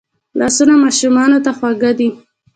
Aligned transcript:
لاسونه 0.39 0.73
ماشومانو 0.85 1.37
ته 1.45 1.51
خواږه 1.57 1.91
دي 1.99 2.09